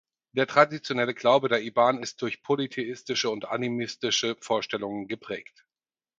[0.31, 5.63] Der traditionelle Glaube der Iban ist durch polytheistische und animistische Vorstellungen geprägt.